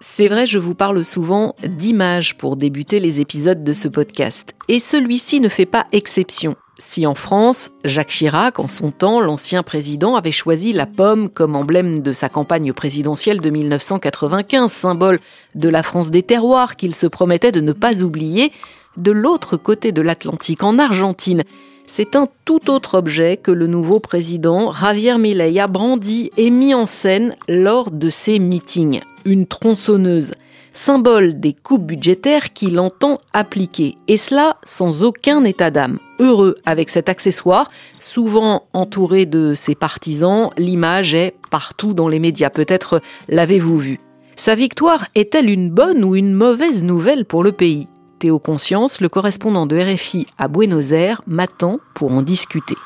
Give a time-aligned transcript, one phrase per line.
[0.00, 4.54] C'est vrai, je vous parle souvent d'images pour débuter les épisodes de ce podcast.
[4.68, 6.56] Et celui-ci ne fait pas exception.
[6.78, 11.56] Si en France, Jacques Chirac, en son temps, l'ancien président, avait choisi la pomme comme
[11.56, 15.18] emblème de sa campagne présidentielle de 1995, symbole
[15.54, 18.52] de la France des terroirs qu'il se promettait de ne pas oublier,
[18.96, 21.44] de l'autre côté de l'Atlantique, en Argentine,
[21.86, 26.74] c'est un tout autre objet que le nouveau président Javier Milei a brandi et mis
[26.74, 29.00] en scène lors de ses meetings.
[29.24, 30.32] Une tronçonneuse
[30.72, 35.98] symbole des coupes budgétaires qu'il entend appliquer, et cela sans aucun état d'âme.
[36.18, 42.50] Heureux avec cet accessoire, souvent entouré de ses partisans, l'image est partout dans les médias,
[42.50, 44.00] peut-être l'avez-vous vu.
[44.36, 47.86] Sa victoire est-elle une bonne ou une mauvaise nouvelle pour le pays?
[48.22, 52.76] Théo Conscience, le correspondant de RFI à Buenos Aires, m'attend pour en discuter.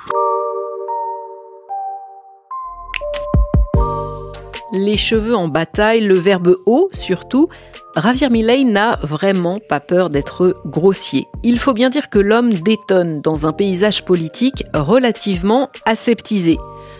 [4.73, 7.49] les cheveux en bataille, le verbe haut surtout,
[7.97, 11.29] Javier Milei n'a vraiment pas peur d'être grossier.
[11.43, 16.59] Il faut bien dire que l'homme détonne dans un paysage politique relativement aseptisé.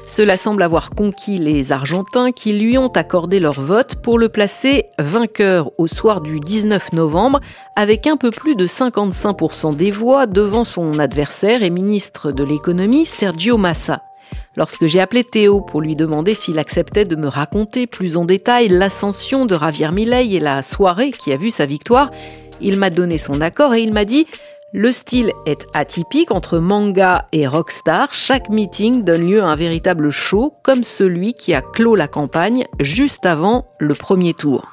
[0.09, 4.87] Cela semble avoir conquis les Argentins qui lui ont accordé leur vote pour le placer
[5.01, 7.41] vainqueur au soir du 19 novembre
[7.75, 13.05] avec un peu plus de 55% des voix devant son adversaire et ministre de l'économie
[13.05, 14.03] Sergio Massa.
[14.57, 18.69] Lorsque j'ai appelé Théo pour lui demander s'il acceptait de me raconter plus en détail
[18.69, 22.13] l'ascension de Javier Milei et la soirée qui a vu sa victoire,
[22.61, 24.27] il m'a donné son accord et il m'a dit
[24.77, 28.13] le style est atypique entre manga et rockstar.
[28.13, 32.67] Chaque meeting donne lieu à un véritable show comme celui qui a clos la campagne
[32.79, 34.67] juste avant le premier tour.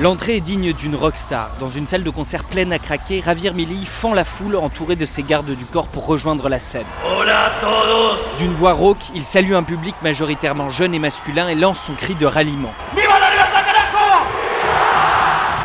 [0.00, 1.52] L'entrée est digne d'une rockstar.
[1.60, 5.06] Dans une salle de concert pleine à craquer, Javier Milei fend la foule entouré de
[5.06, 6.86] ses gardes du corps pour rejoindre la scène.
[7.06, 11.80] Hola todos D'une voix rauque, il salue un public majoritairement jeune et masculin et lance
[11.80, 12.74] son cri de ralliement.
[12.96, 13.30] Viva la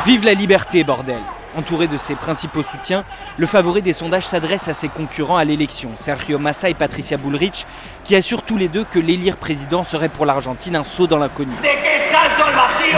[0.04, 1.18] Vive la liberté, bordel
[1.56, 3.04] Entouré de ses principaux soutiens,
[3.38, 7.66] le favori des sondages s'adresse à ses concurrents à l'élection, Sergio Massa et Patricia Bullrich,
[8.04, 11.54] qui assurent tous les deux que l'élire président serait pour l'Argentine un saut dans l'inconnu.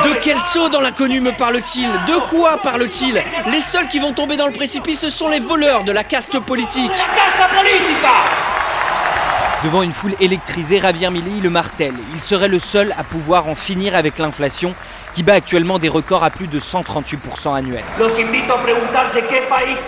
[0.04, 4.36] De quel saut dans l'inconnu me parle-t-il De quoi parle-t-il Les seuls qui vont tomber
[4.36, 6.90] dans le précipice, ce sont les voleurs de la caste politique.
[9.64, 11.94] Devant une foule électrisée, Javier Milei le martèle.
[12.14, 14.72] Il serait le seul à pouvoir en finir avec l'inflation
[15.12, 17.82] qui bat actuellement des records à plus de 138% annuels.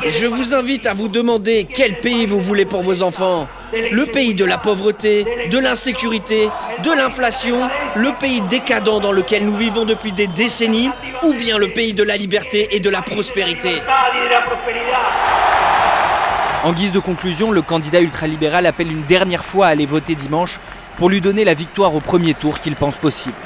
[0.08, 3.47] Je vous invite à vous demander quel pays vous voulez pour vos enfants.
[3.72, 6.48] Le pays de la pauvreté, de l'insécurité,
[6.82, 7.60] de l'inflation,
[7.94, 10.91] le pays décadent dans lequel nous vivons depuis des décennies,
[11.22, 13.70] ou bien le pays de la liberté et de la prospérité.
[16.62, 20.60] En guise de conclusion, le candidat ultralibéral appelle une dernière fois à aller voter dimanche
[20.97, 23.37] pour lui donner la victoire au premier tour qu'il pense possible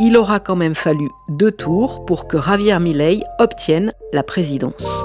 [0.00, 5.04] il aura quand même fallu deux tours pour que Javier Milei obtienne la présidence.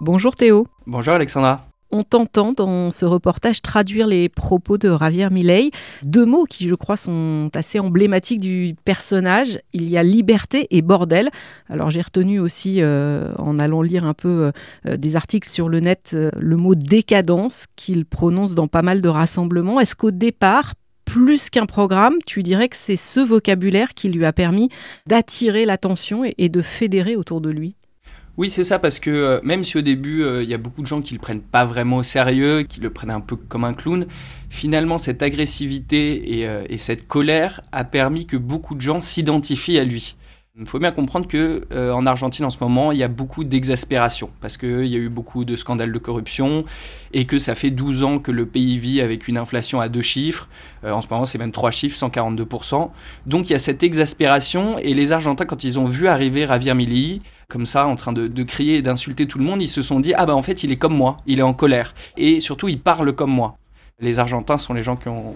[0.00, 0.68] Bonjour Théo.
[0.86, 1.69] Bonjour Alexandra.
[1.92, 5.70] On t'entend dans ce reportage traduire les propos de Javier Milei.
[6.04, 9.58] Deux mots qui, je crois, sont assez emblématiques du personnage.
[9.72, 11.30] Il y a liberté et bordel.
[11.68, 14.52] Alors j'ai retenu aussi, euh, en allant lire un peu
[14.86, 19.00] euh, des articles sur le net, euh, le mot décadence qu'il prononce dans pas mal
[19.00, 19.80] de rassemblements.
[19.80, 20.74] Est-ce qu'au départ,
[21.04, 24.68] plus qu'un programme, tu dirais que c'est ce vocabulaire qui lui a permis
[25.08, 27.74] d'attirer l'attention et, de fédérer autour de lui?
[28.40, 30.80] Oui, c'est ça, parce que euh, même si au début, euh, il y a beaucoup
[30.80, 33.64] de gens qui le prennent pas vraiment au sérieux, qui le prennent un peu comme
[33.64, 34.06] un clown,
[34.48, 39.78] finalement, cette agressivité et, euh, et cette colère a permis que beaucoup de gens s'identifient
[39.78, 40.16] à lui.
[40.58, 44.30] Il faut bien comprendre que en Argentine en ce moment, il y a beaucoup d'exaspération
[44.40, 46.64] parce qu'il y a eu beaucoup de scandales de corruption
[47.14, 50.02] et que ça fait 12 ans que le pays vit avec une inflation à deux
[50.02, 50.48] chiffres.
[50.82, 52.90] En ce moment, c'est même trois chiffres, 142%.
[53.26, 56.74] Donc il y a cette exaspération et les Argentins, quand ils ont vu arriver Javier
[56.74, 60.00] Milei, comme ça, en train de, crier et d'insulter tout le monde, ils se sont
[60.00, 62.68] dit ah bah en fait il est comme moi, il est en colère et surtout
[62.68, 63.58] il parle comme moi.
[63.98, 65.34] Les Argentins sont les gens qui ont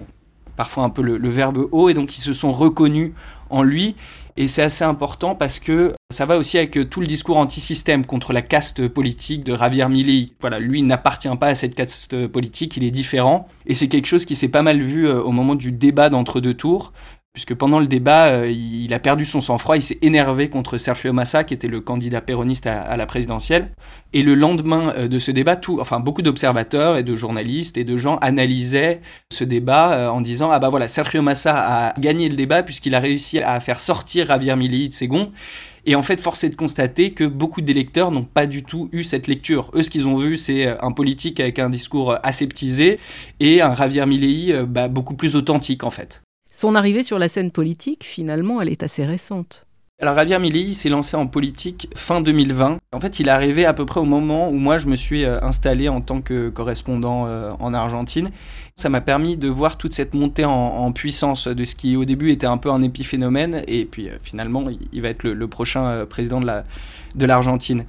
[0.56, 3.12] parfois un peu le, verbe haut et donc ils se sont reconnus
[3.50, 3.96] en lui
[4.36, 8.32] et c'est assez important parce que ça va aussi avec tout le discours anti-système contre
[8.32, 10.32] la caste politique de Javier Milei.
[10.40, 13.48] Voilà, lui n'appartient pas à cette caste politique, il est différent.
[13.66, 16.54] Et c'est quelque chose qui s'est pas mal vu euh, au moment du débat d'entre-deux
[16.54, 16.92] tours
[17.34, 21.12] puisque pendant le débat, euh, il a perdu son sang-froid, il s'est énervé contre Sergio
[21.12, 23.70] Massa, qui était le candidat péroniste à, la présidentielle.
[24.12, 27.82] Et le lendemain euh, de ce débat, tout, enfin, beaucoup d'observateurs et de journalistes et
[27.82, 29.00] de gens analysaient
[29.32, 32.94] ce débat euh, en disant Ah bah voilà, Sergio Massa a gagné le débat puisqu'il
[32.94, 35.32] a réussi à faire sortir Javier Milei de ses gonds.
[35.86, 39.02] Et en fait, force est de constater que beaucoup d'électeurs n'ont pas du tout eu
[39.02, 39.72] cette lecture.
[39.74, 43.00] Eux, ce qu'ils ont vu, c'est un politique avec un discours aseptisé
[43.40, 46.22] et un Javier Milei bah, beaucoup plus authentique en fait.
[46.56, 49.66] Son arrivée sur la scène politique, finalement, elle est assez récente.
[50.00, 52.78] Alors Javier Milei s'est lancé en politique fin 2020.
[52.92, 55.24] En fait, il est arrivé à peu près au moment où moi je me suis
[55.24, 58.30] euh, installé en tant que correspondant euh, en Argentine.
[58.76, 62.30] Ça m'a permis de voir toute cette montée en, puissance de ce qui au début
[62.30, 66.40] était un peu un épiphénomène et puis euh, finalement il va être le, prochain président
[66.40, 67.84] de l'Argentine.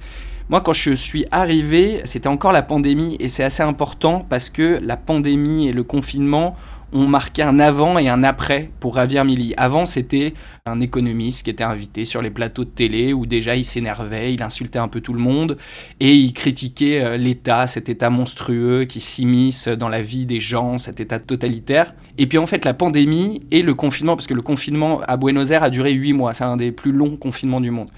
[0.48, 4.78] Moi, quand je suis arrivé, c'était encore la pandémie et c'est assez important parce que
[4.80, 6.56] la pandémie et le confinement
[6.92, 9.54] ont marqué un avant et un après pour Javier Milei.
[9.56, 10.34] Avant, c'était
[10.66, 14.42] un économiste qui était invité sur les plateaux de télé où déjà il s'énervait, il
[14.42, 15.58] insultait un peu tout le monde
[16.00, 20.78] et il critiquait euh, l'État, cet État monstrueux qui s'immisce dans la vie des gens,
[20.78, 21.94] cet État totalitaire.
[22.18, 25.50] Et puis en fait, la pandémie et le confinement, parce que le confinement à Buenos
[25.50, 27.88] Aires a duré huit mois, c'est un des plus longs confinements du monde.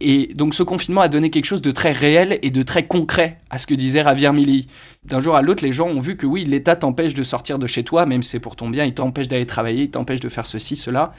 [0.00, 3.38] Et donc ce confinement a donné quelque chose de très réel et de très concret
[3.50, 4.66] à ce que disait Javier Milei.
[5.04, 7.66] D'un jour à l'autre, les gens ont vu que oui, l'État t'empêche de sortir de
[7.66, 10.28] chez toi, même si c'est pour ton bien, il t'empêche d'aller travailler, il t'empêche de
[10.28, 11.12] faire ceci, cela.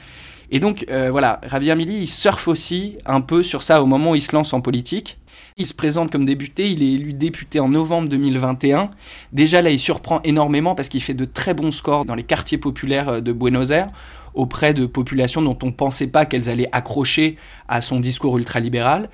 [0.50, 4.12] Et donc euh, voilà, Javier Milei, il surfe aussi un peu sur ça au moment
[4.12, 5.18] où il se lance en politique.
[5.58, 8.90] Il se présente comme député, il est élu député en novembre 2021.
[9.32, 12.58] Déjà là, il surprend énormément parce qu'il fait de très bons scores dans les quartiers
[12.58, 13.90] populaires euh, de Buenos Aires
[14.36, 17.36] auprès de populations dont on ne pensait pas qu'elles allaient accrocher
[17.68, 19.08] à son discours ultralibéral.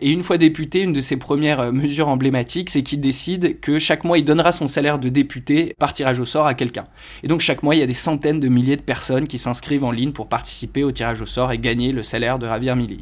[0.00, 3.80] Et une fois député, une de ses premières euh, mesures emblématiques, c'est qu'il décide que
[3.80, 6.86] chaque mois, il donnera son salaire de député par tirage au sort à quelqu'un.
[7.24, 9.82] Et donc chaque mois, il y a des centaines de milliers de personnes qui s'inscrivent
[9.82, 12.98] en ligne pour participer au tirage au sort et gagner le salaire de Javier Milei.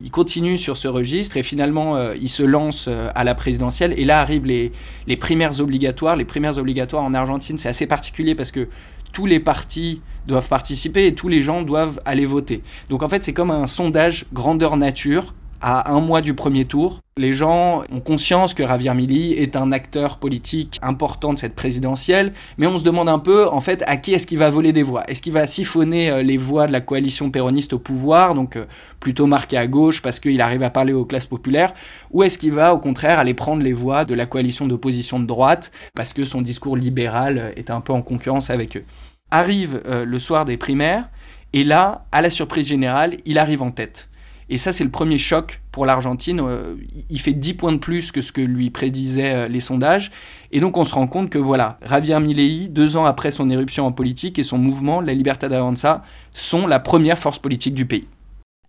[0.00, 3.94] Il continue sur ce registre et finalement, euh, il se lance euh, à la présidentielle.
[3.96, 4.72] Et là arrivent les,
[5.06, 6.16] les primaires obligatoires.
[6.16, 8.68] Les primaires obligatoires en Argentine, c'est assez particulier parce que
[9.14, 12.62] tous les partis doivent participer et tous les gens doivent aller voter.
[12.90, 15.34] Donc en fait, c'est comme un sondage grandeur nature
[15.66, 17.00] à un mois du premier tour.
[17.16, 22.34] Les gens ont conscience que Javier Milei est un acteur politique important de cette présidentielle,
[22.58, 24.82] mais on se demande un peu, en fait, à qui est-ce qu'il va voler des
[24.82, 25.04] voix?
[25.08, 28.66] Est-ce qu'il va siphonner euh, les voix de la coalition péroniste au pouvoir, donc euh,
[29.00, 31.72] plutôt marqué à gauche parce qu'il arrive à parler aux classes populaires,
[32.10, 35.24] ou est-ce qu'il va au contraire aller prendre les voix de la coalition d'opposition de
[35.24, 38.84] droite parce que son discours libéral euh, est un peu en concurrence avec eux?
[39.30, 41.08] Arrive le soir des primaires,
[41.54, 44.08] et là, à la surprise générale, il arrive en tête.
[44.48, 46.40] Et ça, c'est le premier choc pour l'Argentine.
[46.40, 46.76] Euh,
[47.10, 50.10] il fait 10 points de plus que ce que lui prédisaient euh, les sondages.
[50.52, 53.86] Et donc, on se rend compte que voilà, Javier Milei, deux ans après son éruption
[53.86, 56.02] en politique et son mouvement, la Libertad Avanza,
[56.32, 58.06] sont la première force politique du pays.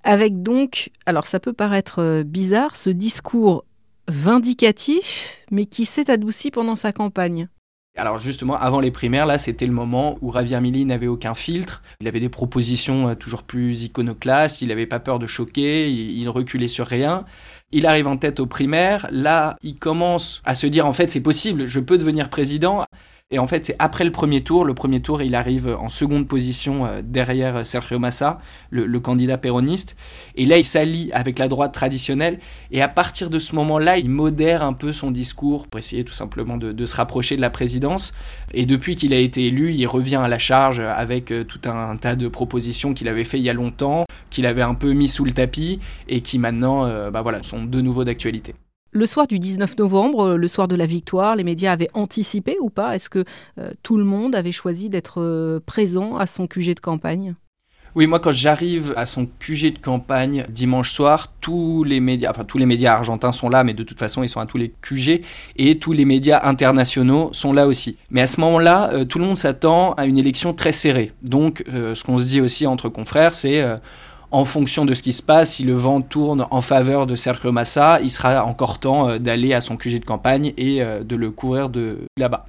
[0.04, 3.66] Avec donc, alors ça peut paraître euh, bizarre, ce discours
[4.08, 7.50] vindicatif, mais qui s'est adouci pendant sa campagne.
[7.98, 11.82] Alors justement, avant les primaires, là, c'était le moment où Javier Milei n'avait aucun filtre.
[12.02, 16.12] Il avait des propositions euh, toujours plus iconoclastes, il n'avait pas peur de choquer, il,
[16.12, 17.24] il, reculait sur rien.
[17.72, 21.22] Il arrive en tête aux primaires, là, il commence à se dire, en fait, c'est
[21.22, 22.86] possible, je peux devenir président.
[23.32, 24.66] Et en fait, c'est après le premier tour.
[24.66, 28.38] Le premier tour, il arrive en seconde position euh, derrière Sergio Massa,
[28.70, 29.96] le, candidat péroniste.
[30.36, 32.40] Et là, il s'allie avec la droite traditionnelle.
[32.70, 36.14] Et à partir de ce moment-là, il modère un peu son discours pour essayer tout
[36.14, 38.14] simplement de, se rapprocher de la présidence.
[38.54, 41.98] Et depuis qu'il a été élu, il revient à la charge avec euh, tout un,
[41.98, 45.08] tas de propositions qu'il avait fait il y a longtemps, qu'il avait un peu mis
[45.08, 48.54] sous le tapis et qui maintenant euh, bah voilà, sont de nouveau d'actualité.
[48.96, 52.56] Le soir du 19 novembre, euh, le soir de la victoire, les médias avaient anticipé
[52.62, 52.96] ou pas?
[52.96, 53.26] Est-ce que
[53.60, 57.36] euh, tout le monde avait choisi d'être euh, présent à son QG de campagne?
[57.96, 62.46] Oui, moi quand j'arrive à son QG de campagne dimanche soir, tous les médias, enfin
[62.46, 64.74] tous les médias argentins sont là, mais de toute façon ils sont à tous les
[64.82, 65.24] QG
[65.58, 67.98] et tous les médias internationaux sont là aussi.
[68.12, 71.12] Mais à ce moment-là, tout le monde s'attend à une élection très serrée.
[71.22, 73.64] Donc ce qu'on se dit aussi entre confrères, c'est
[74.32, 77.52] en fonction de ce qui se passe, si le vent tourne en faveur de Sergio
[77.52, 81.16] Massa, il sera encore temps euh, d'aller à son QG de campagne et euh, de
[81.16, 82.46] le courir de là-bas.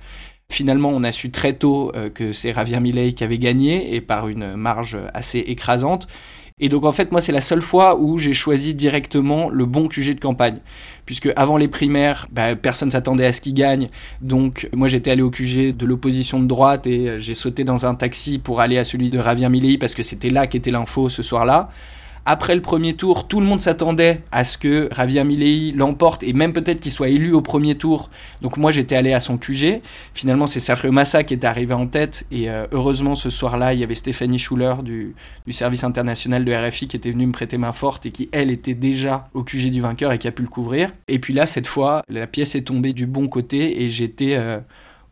[0.49, 4.01] Finalement, on a su très tôt euh, que c'est Javier Milei qui avait gagné et
[4.01, 6.07] par une marge assez écrasante.
[6.59, 9.89] Et donc en fait, moi, c'est la seule fois où j'ai choisi directement le bon
[9.89, 10.61] QG de campagne.
[11.05, 13.91] Puisque avant les primaires, bah, personne s'attendait à ce qu'il gagne.
[14.23, 17.85] Donc moi, j'étais allé au QG de l'opposition de droite et euh, j'ai sauté dans
[17.85, 21.11] un taxi pour aller à celui de Javier Milei parce que c'était là qu'était l'info
[21.11, 21.69] ce soir-là.
[22.29, 26.33] Après le premier tour, tout le monde s'attendait à ce que Javier Milei l'emporte et
[26.33, 28.11] même peut-être qu'il soit élu au premier tour.
[28.43, 29.81] Donc moi j'étais allé à son QG.
[30.13, 33.81] Finalement c'est Sergio Massa qui est arrivé en tête et euh, heureusement ce soir-là il
[33.81, 35.15] y avait Stéphanie Schuller du,
[35.51, 38.75] service international de RFI qui était venue me prêter main forte et qui elle était
[38.75, 40.91] déjà au QG du vainqueur et qui a pu le couvrir.
[41.07, 44.35] Et puis là cette fois la pièce est tombée du bon côté et j'étais...
[44.35, 44.59] Euh,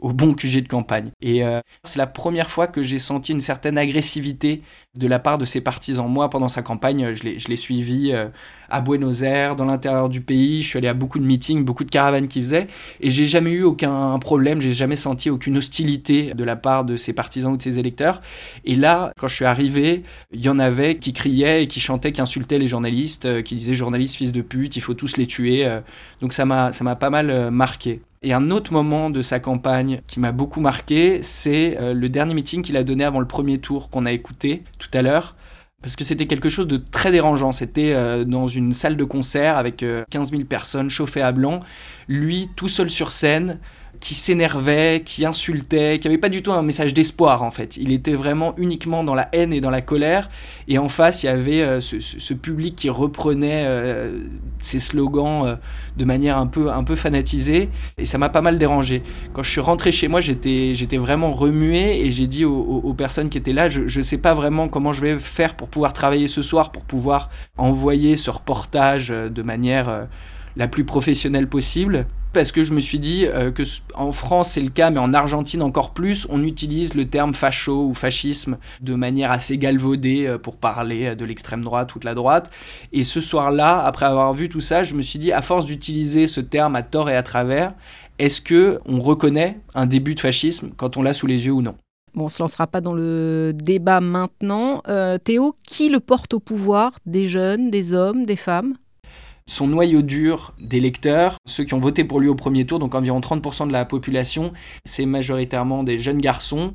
[0.05, 1.13] au bon QG de campagne.
[1.23, 4.61] Et euh, c'est la première fois que j'ai senti une certaine agressivité
[4.95, 6.07] de la part de ses partisans.
[6.07, 8.29] Moi, pendant sa campagne, je l'ai suivi euh,
[8.69, 10.63] à Buenos Aires, dans l'intérieur du pays.
[10.63, 12.67] Je suis allé à beaucoup de meetings, beaucoup de caravanes qu'il faisait.
[13.01, 16.99] Et j'ai jamais eu aucun problème, j'ai jamais senti aucune hostilité de la part de
[16.99, 18.21] ses partisans ou de ses électeurs.
[18.67, 22.13] Et là, quand je suis arrivé, il y en avait qui criaient et qui chantaient,
[22.13, 25.27] qui insultaient les journalistes, euh, qui disaient journalistes fils de pute, il faut tous les
[25.27, 25.65] tuer.
[25.67, 25.81] Euh.
[26.21, 28.03] donc ça m'a pas mal marqué.
[28.25, 32.33] Et un autre moment de sa campagne qui m'a beaucoup marqué, c'est euh, le dernier
[32.33, 35.37] meeting qu'il a donné avant le premier tour qu'on a écouté tout à l'heure.
[35.83, 37.53] Parce que c'était quelque chose de très dérangeant.
[37.53, 41.61] C'était euh, dans une salle de concert avec 15 euh, 000 personnes chauffées à blanc.
[42.09, 43.59] Lui, tout seul sur scène,
[44.05, 47.79] qui s'énervait, qui insultait, qui avait pas du tout un message d'espoir en fait.
[47.79, 50.29] Il était vraiment uniquement dans la haine et dans la colère.
[50.69, 54.19] Et en face, il y avait euh, ce, public qui reprenait euh,
[54.59, 55.57] ses slogans euh,
[55.97, 57.71] de manière un peu, un peu fanatisée.
[57.97, 59.03] Et ça m'a pas mal dérangé.
[59.33, 63.39] Quand je suis rentré chez moi, j'étais, vraiment remué et j'ai dit aux, personnes qui
[63.39, 66.43] étaient là, je, ne sais pas vraiment comment je vais faire pour pouvoir travailler ce
[66.43, 70.07] soir, pour pouvoir envoyer ce reportage de manière
[70.57, 73.63] la plus professionnelle possible parce que je me suis dit euh, que
[73.95, 77.87] en France c'est le cas, mais en Argentine encore plus, on utilise le terme facho
[77.87, 82.05] ou fascisme de manière assez galvaudée euh, pour parler euh, de l'extrême droite ou de
[82.05, 82.51] la droite.
[82.93, 86.27] Et ce soir-là, après avoir vu tout ça, je me suis dit, à force d'utiliser
[86.27, 87.73] ce terme à tort et à travers,
[88.19, 91.63] est-ce que on reconnaît un début de fascisme quand on l'a sous les yeux ou
[91.63, 91.77] non?
[92.15, 94.83] Bon, on ne se lancera pas dans le débat maintenant.
[95.25, 96.93] Théo, qui le porte au pouvoir?
[97.07, 98.75] Des jeunes, des hommes, des femmes?
[99.47, 103.21] Son noyau dur d'électeurs, ceux qui ont voté pour lui au premier tour, donc environ
[103.21, 104.53] 30% de la population,
[104.85, 106.73] c'est majoritairement des jeunes garçons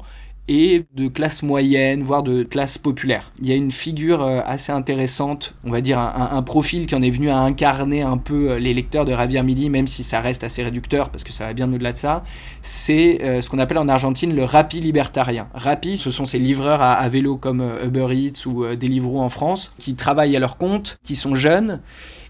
[0.49, 3.31] et de classe moyenne, voire de classe populaire.
[3.39, 7.03] Il y a une figure euh, assez intéressante, on va dire un, profil qui en
[7.03, 10.43] est venu à incarner un peu euh, l'électeur de Javier Milei, même si ça reste
[10.43, 12.23] assez réducteur, parce que ça va bien au-delà de ça,
[12.63, 15.47] c'est euh, ce qu'on appelle en Argentine le rapi libertarien.
[15.53, 19.71] Rapi, ce sont ces livreurs à, à vélo comme Uber Eats ou Deliveroo en France,
[19.77, 21.79] qui travaillent à leur compte, qui sont jeunes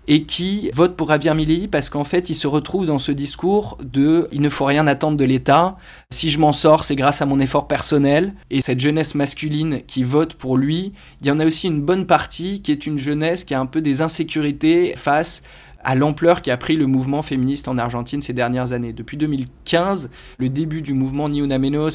[0.09, 3.77] et qui vote pour Javier Milei parce qu'en fait, il se retrouve dans ce discours
[3.79, 5.77] de il ne faut rien attendre de l'État.
[6.09, 8.33] Si je m'en sors, c'est grâce à mon effort personnel.
[8.49, 12.07] Et cette jeunesse masculine qui vote pour lui, il y en a aussi une bonne
[12.07, 15.43] partie qui est une jeunesse qui a un peu des insécurités face
[15.83, 18.93] à l'ampleur qui a pris le mouvement féministe en Argentine ces dernières années.
[18.93, 21.41] Depuis 2015, le début du mouvement Ni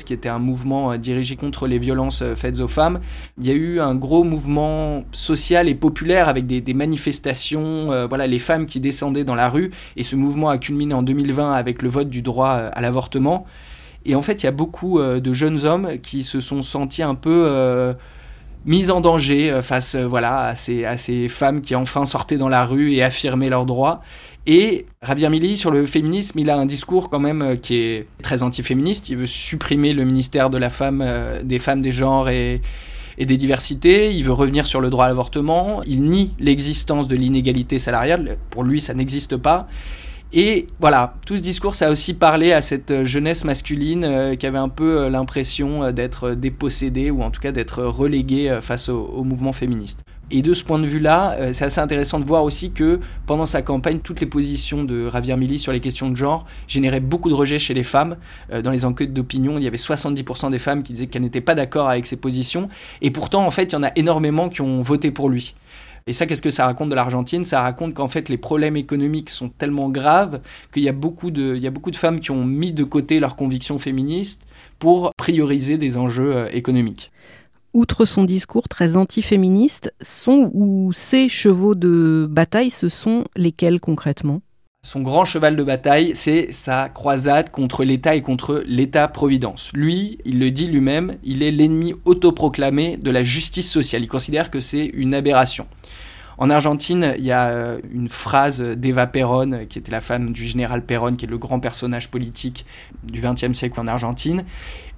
[0.04, 3.00] qui était un mouvement euh, dirigé contre les violences euh, faites aux femmes,
[3.38, 8.26] il y a eu un gros mouvement social et populaire avec des, manifestations, euh, voilà,
[8.26, 11.82] les femmes qui descendaient dans la rue, et ce mouvement a culminé en 2020 avec
[11.82, 13.46] le vote du droit à l'avortement.
[14.06, 17.14] Et en fait, il y a beaucoup de jeunes hommes qui se sont sentis un
[17.14, 17.94] peu
[18.66, 22.38] mise en danger euh, face euh, voilà, à ces, à, ces, femmes qui enfin sortaient
[22.38, 24.02] dans la rue et affirmaient leurs droits.
[24.46, 28.06] Et Javier Milei, sur le féminisme, il a un discours quand même euh, qui est
[28.22, 29.08] très antiféministe.
[29.08, 31.04] Il veut supprimer le ministère de la femme,
[31.42, 32.60] des femmes, des genres et,
[33.18, 34.12] et des diversités.
[34.12, 35.82] Il veut revenir sur le droit à l'avortement.
[35.86, 38.36] Il nie l'existence de l'inégalité salariale.
[38.50, 39.66] Pour lui, ça n'existe pas.
[40.36, 44.34] Et voilà, tout ce discours, ça a aussi parlé à cette euh, jeunesse masculine euh,
[44.34, 48.88] qui avait un peu euh, l'impression d'être dépossédée ou en tout cas d'être reléguée face
[48.88, 50.02] au, mouvement féministe.
[50.32, 53.62] Et de ce point de vue-là, c'est assez intéressant de voir aussi que pendant sa
[53.62, 57.34] campagne, toutes les positions de Javier Milei sur les questions de genre généraient beaucoup de
[57.34, 58.16] rejet chez les femmes.
[58.62, 61.54] dans les enquêtes d'opinion, il y avait 70% des femmes qui disaient qu'elles n'étaient pas
[61.54, 62.68] d'accord avec ses positions.
[63.02, 65.54] Et pourtant, en fait, il y en a énormément qui ont voté pour lui.
[66.06, 67.46] Et ça, qu'est-ce que ça raconte de l'Argentine?
[67.46, 71.54] Ça raconte qu'en fait, les problèmes économiques sont tellement graves qu'il y, a beaucoup de,
[71.56, 74.46] il y a beaucoup de femmes qui ont mis de côté leurs convictions féministes
[74.78, 77.10] pour prioriser des enjeux euh, économiques.
[77.72, 84.42] Outre son discours très antiféministe, son ou ses chevaux de bataille, ce sont lesquels concrètement?
[84.84, 89.70] Son grand cheval de bataille, c'est sa croisade contre l'État et contre l'État-providence.
[89.72, 94.02] Lui, il le dit lui-même, il est l'ennemi autoproclamé de la justice sociale.
[94.02, 95.66] Il considère que c'est une aberration.
[96.38, 100.44] En Argentine, il y a euh, une phrase d'Eva Perón, qui était la femme du
[100.44, 102.66] général Perón, qui est le grand personnage politique
[103.04, 104.44] du XXe siècle en Argentine.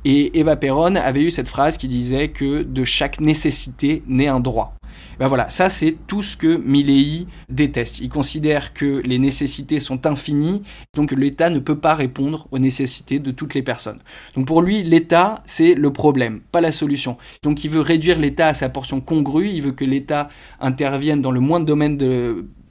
[0.04, 4.40] Et Eva Perón avait eu cette phrase qui disait que de chaque nécessité naît un
[4.40, 4.76] droit.
[5.18, 8.00] Ben voilà, ça c'est tout ce que Milley déteste.
[8.00, 10.62] Il considère que les nécessités sont infinies,
[10.94, 14.00] donc l'État ne peut pas répondre aux nécessités de toutes les personnes.
[14.34, 17.16] Donc pour lui, l'État c'est le problème, pas la solution.
[17.42, 20.28] Donc il veut réduire l'État à sa portion congrue, il veut que l'État
[20.60, 21.96] intervienne dans le moins de domaines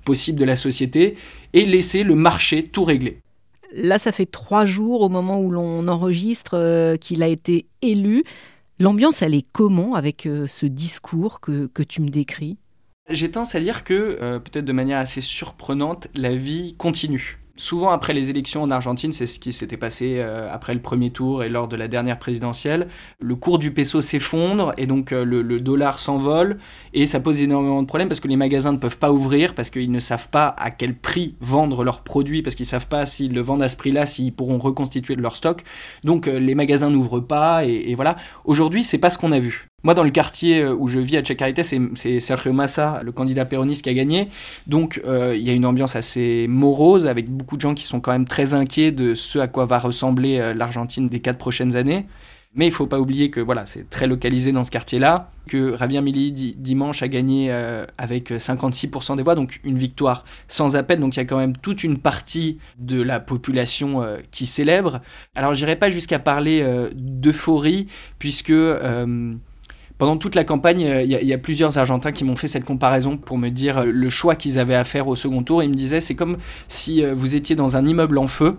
[0.05, 1.17] possible de la société
[1.51, 3.19] et laisser le marché tout régler.
[3.73, 8.23] Là, ça fait trois jours au moment où l'on enregistre euh, qu'il a été élu.
[8.77, 12.57] L'ambiance, elle est comment avec euh, ce discours que, tu me décris?
[13.09, 17.39] J'ai tendance à dire que, euh, peut-être de manière assez surprenante, la vie continue.
[17.57, 21.11] Souvent après les élections en Argentine, c'est ce qui s'était passé euh, après le premier
[21.11, 22.89] tour et lors de la dernière présidentielle.
[23.21, 26.57] Le cours du peso s'effondre et donc euh, le, dollar s'envole
[26.93, 29.69] et ça pose énormément de problèmes parce que les magasins ne peuvent pas ouvrir parce
[29.69, 33.33] qu'ils ne savent pas à quel prix vendre leurs produits parce qu'ils savent pas s'ils
[33.33, 35.63] le vendent à ce prix-là, s'ils pourront reconstituer de leur stock.
[36.03, 38.17] Donc euh, les magasins n'ouvrent pas et, et voilà.
[38.43, 39.69] Aujourd'hui, c'est pas ce qu'on a vu.
[39.85, 43.45] Moi, dans le quartier euh, où je vis à Chacarita, c'est Sergio Massa, le candidat
[43.45, 44.29] péroniste, qui a gagné.
[44.65, 47.99] Donc, euh, il y a une ambiance assez morose, avec beaucoup de gens qui sont
[47.99, 51.75] quand même très inquiets de ce à quoi va ressembler euh, l'Argentine des quatre prochaines
[51.75, 52.07] années.
[52.55, 55.77] Mais il ne faut pas oublier que voilà, c'est très localisé dans ce quartier-là, que
[55.77, 57.51] Javier Milei dimanche a gagné
[57.97, 61.01] avec 56% des voix, donc une victoire sans appel.
[61.01, 65.01] Donc il y a quand même toute une partie de la population qui célèbre.
[65.35, 66.65] Alors je n'irai pas jusqu'à parler
[66.95, 67.87] d'euphorie,
[68.19, 68.53] puisque
[69.97, 73.17] pendant toute la campagne, euh, il y, a plusieurs Argentins qui m'ont fait cette comparaison
[73.17, 75.63] pour me dire euh, le choix qu'ils avaient à faire au second tour.
[75.63, 76.37] Ils me disaient c'est comme
[76.67, 78.57] si euh, vous étiez dans un immeuble en feu,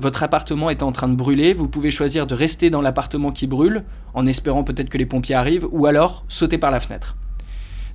[0.00, 3.46] votre appartement est en train de brûler, vous pouvez choisir de rester dans l'appartement qui
[3.46, 3.84] brûle,
[4.14, 7.16] en espérant peut-être que les pompiers arrivent, ou alors sauter par la fenêtre.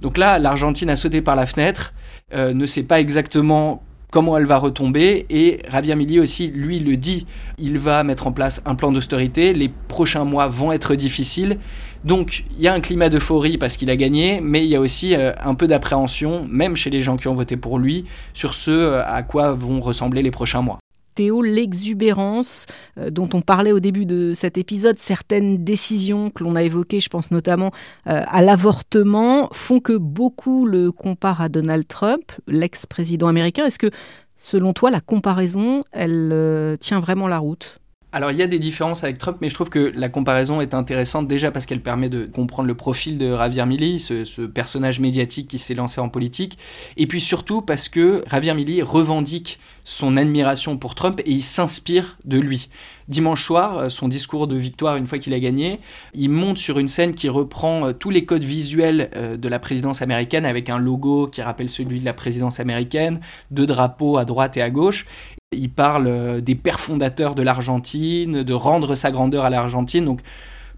[0.01, 1.93] Donc là, l'Argentine a sauté par la fenêtre,
[2.35, 3.81] ne sait pas exactement
[4.15, 5.25] comment elle va retomber.
[5.29, 7.25] Et Javier Milei aussi, lui, le dit,
[7.57, 9.51] il va mettre en place un plan d'austérité.
[9.53, 11.57] Les prochains mois vont être difficiles.
[12.05, 14.79] Donc, il y a un climat d'euphorie parce qu'il a gagné, mais il y a
[14.79, 18.53] aussi euh, un peu d'appréhension, même chez les gens qui ont voté pour lui, sur
[18.53, 20.77] ce euh, à quoi vont ressembler les prochains mois.
[21.15, 22.67] Théo, l'exubérance
[22.99, 26.99] euh, dont on parlait au début de cet épisode, certaines décisions que l'on a évoquées,
[26.99, 27.71] je pense notamment
[28.05, 33.65] à l'avortement, font que beaucoup le comparent à Donald Trump, l'ex-président américain.
[33.65, 33.89] Est-ce que,
[34.37, 37.79] selon toi, la comparaison, elle tient vraiment la route?
[38.15, 40.73] Alors il y a des différences avec Trump, mais je trouve que la comparaison est
[40.73, 45.49] intéressante déjà parce qu'elle permet de comprendre le profil de Javier Milei, ce, personnage médiatique
[45.49, 46.57] qui s'est lancé en politique,
[46.95, 52.17] et puis surtout parce que Javier Milei revendique son admiration pour Trump et il s'inspire
[52.23, 52.69] de lui.
[53.07, 55.79] Dimanche soir, euh, son discours de victoire une fois qu'il a gagné,
[56.13, 59.59] il monte sur une scène qui reprend euh, tous les codes visuels euh, de la
[59.59, 63.19] présidence américaine avec un logo qui rappelle celui de la présidence américaine,
[63.51, 65.05] deux drapeaux à droite et à gauche,
[65.51, 70.21] il parle euh, des pères fondateurs de l'Argentine, de rendre sa grandeur à l'Argentine, donc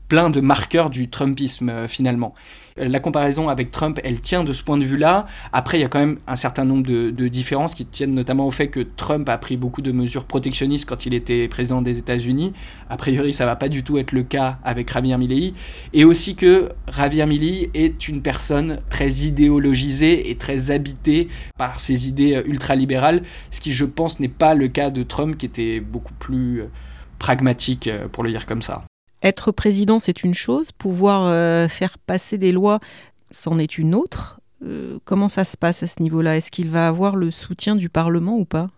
[0.08, 2.34] plein de marqueurs du Trumpisme euh, finalement
[2.78, 5.26] la comparaison avec Trump, elle tient de ce point de vue-là.
[5.54, 8.52] Après, il y a quand même un certain nombre de, différences qui tiennent notamment au
[8.52, 12.54] fait que Trump a pris beaucoup de mesures protectionnistes quand il était président des États-Unis.
[12.90, 15.54] A priori, ça va pas du tout être le cas avec Javier Milei.
[15.94, 22.08] Et aussi que Javier Milei est une personne très idéologisée et très habitée par ses
[22.08, 26.14] idées ultralibérales, ce qui, je pense, n'est pas le cas de Trump, qui était beaucoup
[26.14, 26.64] plus
[27.20, 28.84] pragmatique, pour le dire comme ça.
[29.24, 32.80] Être président, c'est une chose, pouvoir euh, faire passer des lois,
[33.32, 34.40] c'en est une autre.
[34.64, 36.38] Euh, comment ça se passe à ce niveau-là?
[36.38, 38.70] Est-ce qu'il va avoir le soutien du Parlement ou pas?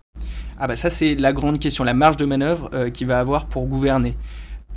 [0.58, 3.46] Ah bah ça c'est la grande question, la marge de manœuvre euh, qu'il va avoir
[3.46, 4.16] pour gouverner.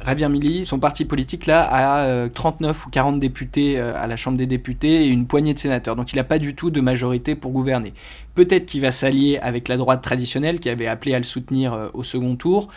[0.05, 4.47] Javier Milei, son parti politique là a 39 ou 40 députés à la Chambre des
[4.47, 5.95] députés et une poignée de sénateurs.
[5.95, 7.93] Donc il n'a pas du tout de majorité pour gouverner.
[8.33, 12.03] Peut-être qu'il va s'allier avec la droite traditionnelle qui avait appelé à le soutenir au
[12.03, 12.69] second tour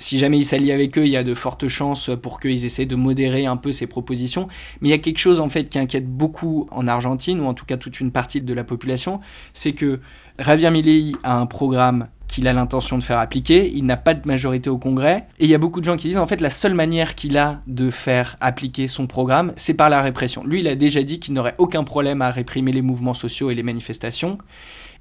[0.00, 2.86] si jamais il s'allie avec eux, il y a de fortes chances pour qu'ils essaient
[2.86, 4.48] de modérer un peu ces propositions.
[4.80, 7.54] Mais il y a quelque chose en fait qui inquiète beaucoup en Argentine, ou en
[7.54, 9.20] tout cas toute une partie de la population,
[9.52, 10.00] c'est que
[10.38, 14.26] Javier Milei a un programme qu'il a l'intention de faire appliquer, il n'a pas de
[14.26, 16.50] majorité au Congrès, et il y a beaucoup de gens qui disent en fait la
[16.50, 20.44] seule manière qu'il a de faire appliquer son programme, c'est par la répression.
[20.44, 23.54] Lui, il a déjà dit qu'il n'aurait aucun problème à réprimer les mouvements sociaux et
[23.54, 24.38] les manifestations,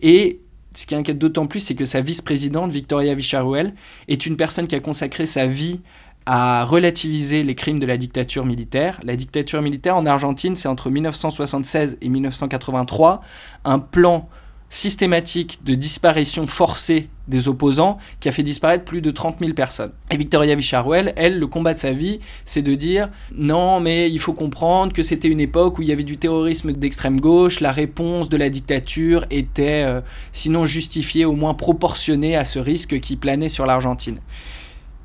[0.01, 0.41] et
[0.75, 3.73] ce qui inquiète d'autant plus, c'est que sa vice-présidente, Victoria Vicharuel,
[4.07, 5.81] est une personne qui a consacré sa vie
[6.25, 8.99] à relativiser les crimes de la dictature militaire.
[9.03, 13.21] La dictature militaire en Argentine, c'est entre 1976 et 1983
[13.65, 14.29] un plan
[14.69, 19.91] systématique de disparition forcée des opposants qui a fait disparaître plus de 30 000 personnes.
[20.11, 24.19] Et Victoria Vicharuel, elle, le combat de sa vie, c'est de dire non, mais il
[24.19, 27.71] faut comprendre que c'était une époque où il y avait du terrorisme d'extrême gauche, la
[27.71, 30.01] réponse de la dictature était euh,
[30.31, 34.19] sinon justifiée, au moins proportionnée à ce risque qui planait sur l'Argentine.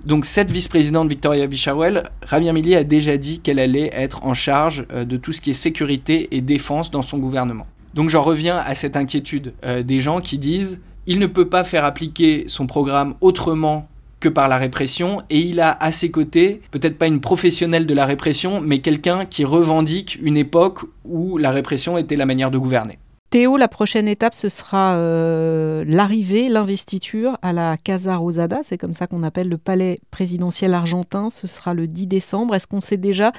[0.05, 4.85] Donc cette vice-présidente Victoria Vicharuel, Javier Milei a déjà dit qu'elle allait être en charge
[4.93, 7.67] euh, de tout ce qui est sécurité et défense dans son gouvernement.
[7.95, 11.65] Donc j'en reviens à cette inquiétude euh, des gens qui disent il ne peut pas
[11.65, 13.89] faire appliquer son programme autrement
[14.21, 17.93] que par la répression, et il a à ses côtés, peut-être pas une professionnelle de
[17.93, 22.57] la répression, mais quelqu'un qui revendique une époque où la répression était la manière de
[22.57, 22.99] gouverner.
[23.35, 28.95] Théo, la prochaine étape, ce sera euh, l'arrivée, l'investiture à la Casa Rosada, c'est comme
[28.95, 32.55] ça qu'on appelle le palais présidentiel argentin, ce sera le 10 décembre.
[32.55, 33.33] Est-ce qu'on sait déjà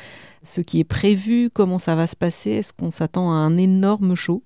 [0.44, 2.50] ce qui est prévu, comment ça va se passer?
[2.50, 4.44] Est-ce qu'on s'attend à un énorme show?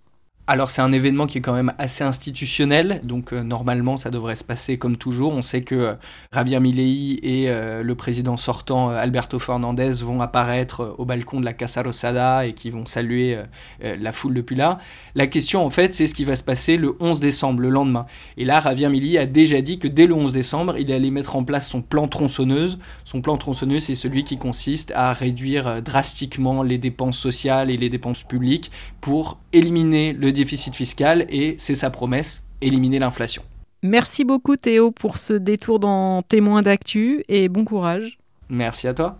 [0.49, 4.35] Alors c'est un événement qui est quand même assez institutionnel, donc euh, normalement ça devrait
[4.35, 5.31] se passer comme toujours.
[5.31, 5.93] On sait que euh,
[6.33, 11.53] Javier Milei et euh, le président sortant Alberto Fernandez vont apparaître au balcon de la
[11.53, 13.37] Casa Rosada et qui vont saluer
[13.79, 14.79] la foule depuis là.
[15.13, 18.07] La question en fait c'est ce qui va se passer le 11 décembre, le lendemain.
[18.37, 21.35] Et là Javier Milei a déjà dit que dès le 11 décembre il allait mettre
[21.35, 22.79] en place son plan tronçonneuse.
[23.05, 27.89] Son plan tronçonneuse c'est celui qui consiste à réduire drastiquement les dépenses sociales et les
[27.89, 33.43] dépenses publiques pour éliminer le déficit fiscal et c'est sa promesse, éliminer l'inflation.
[33.83, 38.17] Merci beaucoup Théo pour ce détour dans Témoins d'actu et bon courage.
[38.49, 39.19] Merci à toi.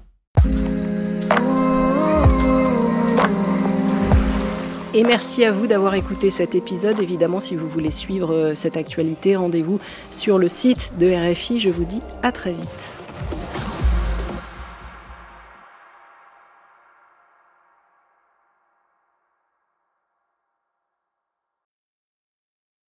[4.94, 7.00] Et merci à vous d'avoir écouté cet épisode.
[7.00, 9.80] Évidemment, si vous voulez suivre euh, cette actualité, rendez-vous
[10.10, 11.60] sur le site de RFI.
[11.60, 12.99] Je vous dis à très vite.